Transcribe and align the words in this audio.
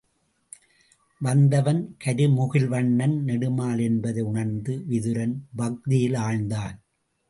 வந்தவன் 1.21 1.81
கருமுகில்வண்ணன் 2.05 3.15
நெடுமால் 3.21 3.81
என்பதை 3.81 4.23
உணர்ந்து 4.23 4.83
விதுரன் 4.89 5.35
பக்தியில் 5.55 6.19
ஆழ்ந்தான். 6.27 6.77